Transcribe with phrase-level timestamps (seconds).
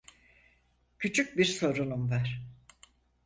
[0.99, 2.41] Küçük bir sorunum var.